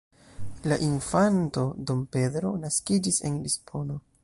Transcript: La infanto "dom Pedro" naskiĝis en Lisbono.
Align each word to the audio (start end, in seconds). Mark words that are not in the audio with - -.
La 0.71 0.79
infanto 0.85 1.67
"dom 1.91 2.03
Pedro" 2.17 2.57
naskiĝis 2.65 3.23
en 3.31 3.39
Lisbono. 3.47 4.03